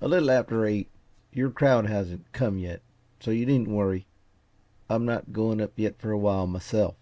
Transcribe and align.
"A 0.00 0.08
little 0.08 0.28
after 0.32 0.64
eight. 0.66 0.90
YOUR 1.32 1.48
crowd 1.48 1.86
hasn't, 1.86 2.32
come 2.32 2.58
yet, 2.58 2.82
so 3.20 3.30
you 3.30 3.46
needn't 3.46 3.68
worry. 3.68 4.06
I'm 4.90 5.04
not 5.04 5.32
going 5.32 5.60
up 5.60 5.74
yet 5.78 6.00
for 6.00 6.10
a 6.10 6.18
while, 6.18 6.48
myself." 6.48 6.96